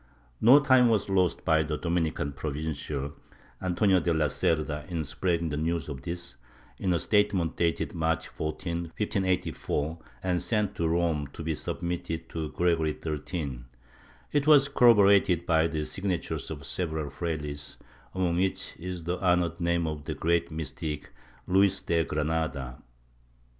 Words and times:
No 0.41 0.59
time 0.59 0.89
was 0.89 1.09
lost 1.09 1.45
by 1.45 1.61
the 1.61 1.77
Dominican 1.77 2.31
Provincial, 2.33 3.13
Antonio 3.61 3.99
de 3.99 4.11
la 4.11 4.29
Cerda, 4.29 4.83
in 4.89 5.03
spreading 5.03 5.49
the 5.49 5.57
news 5.57 5.89
of 5.89 6.01
this, 6.01 6.37
in 6.79 6.91
a 6.91 6.97
statement 6.97 7.55
dated 7.55 7.93
March 7.93 8.27
14, 8.27 8.77
1584, 8.97 9.99
and 10.23 10.41
sent 10.41 10.73
to 10.73 10.87
Rome 10.87 11.27
to 11.33 11.43
be 11.43 11.53
sub 11.53 11.83
mitted 11.83 12.29
to 12.29 12.49
Gregory 12.49 12.95
XIIL 12.95 13.65
It 14.31 14.47
was 14.47 14.69
corroborated 14.69 15.45
by 15.45 15.67
the 15.67 15.85
signatures 15.85 16.49
of 16.49 16.65
several 16.65 17.11
frailes, 17.11 17.77
among 18.15 18.37
which 18.37 18.73
is 18.79 19.03
the 19.03 19.19
honored 19.19 19.59
name 19.61 19.85
of 19.85 20.05
the 20.05 20.15
great 20.15 20.49
mystic, 20.49 21.11
Luis 21.45 21.79
de 21.83 22.03
Granada. 22.05 22.81